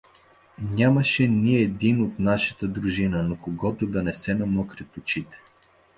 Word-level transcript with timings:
Нямаше 0.59 1.27
ни 1.27 1.55
един 1.55 2.01
от 2.03 2.19
нашата 2.19 2.67
дружина, 2.67 3.23
на 3.23 3.39
когото 3.41 3.87
да 3.87 4.03
не 4.03 4.13
се 4.13 4.35
намокрят 4.35 4.97
очите. 4.97 5.37